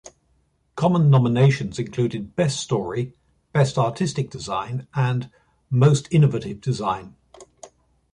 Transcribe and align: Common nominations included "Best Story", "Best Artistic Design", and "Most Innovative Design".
Common 0.75 1.11
nominations 1.11 1.77
included 1.77 2.35
"Best 2.35 2.59
Story", 2.59 3.13
"Best 3.53 3.77
Artistic 3.77 4.31
Design", 4.31 4.87
and 4.95 5.29
"Most 5.69 6.07
Innovative 6.11 6.59
Design". 6.59 7.15